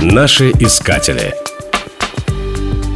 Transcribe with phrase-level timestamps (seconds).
[0.00, 1.34] Наши искатели.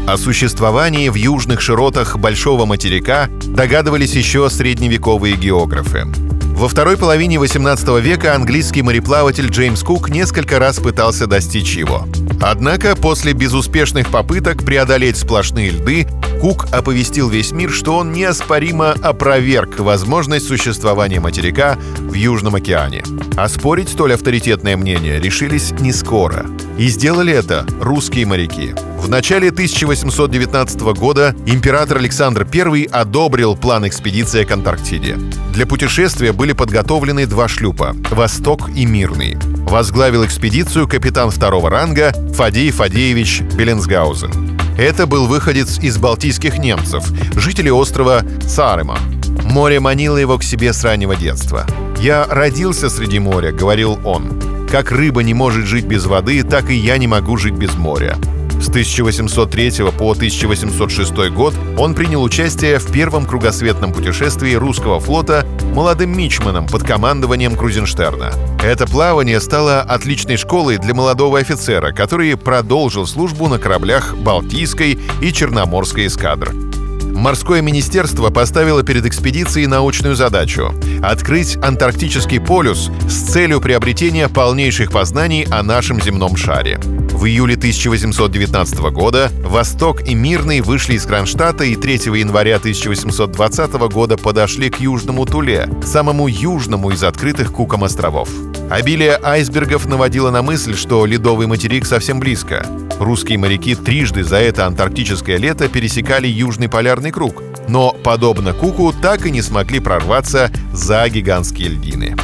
[0.06, 6.06] О существовании в южных широтах Большого материка догадывались еще средневековые географы.
[6.54, 12.06] Во второй половине 18 века английский мореплаватель Джеймс Кук несколько раз пытался достичь его.
[12.42, 16.08] Однако после безуспешных попыток преодолеть сплошные льды,
[16.40, 23.04] Кук оповестил весь мир, что он неоспоримо опроверг возможность существования материка в Южном океане.
[23.36, 26.44] Оспорить столь авторитетное мнение решились не скоро.
[26.76, 28.74] И сделали это русские моряки.
[29.02, 35.18] В начале 1819 года император Александр I одобрил план экспедиции к Антарктиде.
[35.52, 39.36] Для путешествия были подготовлены два шлюпа— «Восток» и «Мирный».
[39.66, 44.56] Возглавил экспедицию капитан второго ранга Фадей Фадеевич Беленсгаузен.
[44.78, 49.00] Это был выходец из балтийских немцев, жители острова Царема.
[49.42, 51.66] Море манило его к себе с раннего детства.
[51.98, 54.40] «Я родился среди моря»,— говорил он.
[54.70, 58.16] «Как рыба не может жить без воды, так и я не могу жить без моря».
[58.62, 66.16] С 1803 по 1806 год он принял участие в первом кругосветном путешествии русского флота молодым
[66.16, 68.32] мичманом под командованием Крузенштерна.
[68.62, 75.32] Это плавание стало отличной школой для молодого офицера, который продолжил службу на кораблях Балтийской и
[75.32, 76.71] Черноморской эскадр.
[77.14, 85.44] Морское министерство поставило перед экспедицией научную задачу— открыть Антарктический полюс с целью приобретения полнейших познаний
[85.44, 86.78] о нашем земном шаре.
[86.78, 94.16] В июле 1819 года «Восток» и «Мирный» вышли из Кронштадта и 3 января 1820 года
[94.16, 98.28] подошли к Южному Туле, самому южному из открытых Куком островов.
[98.72, 102.66] Обилие айсбергов наводило на мысль, что ледовый материк совсем близко.
[102.98, 109.26] Русские моряки трижды за это антарктическое лето пересекали Южный полярный круг, но, подобно Куку, так
[109.26, 112.16] и не смогли прорваться за гигантские льдины.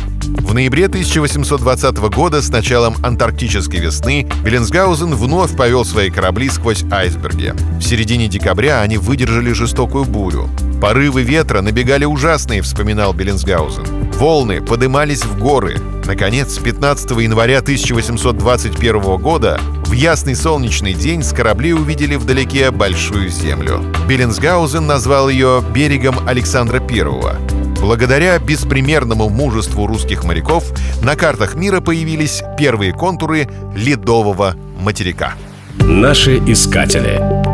[0.49, 7.53] В ноябре 1820 года с началом антарктической весны Беленсгаузен вновь повел свои корабли сквозь айсберги.
[7.79, 10.49] В середине декабря они выдержали жестокую бурю.
[10.81, 13.85] «Порывы ветра набегали ужасные»,— вспоминал Беленсгаузен.
[14.13, 15.77] «Волны подымались в горы.
[16.07, 23.83] Наконец, 15 января 1821 года в ясный солнечный день с кораблей увидели вдалеке Большую Землю.
[24.09, 27.58] Беленсгаузен назвал ее «берегом Александра I».
[27.81, 30.73] Благодаря беспримерному мужеству русских моряков
[31.03, 35.35] на картах мира появились первые контуры ледового материка.
[35.79, 37.48] Наши искатели.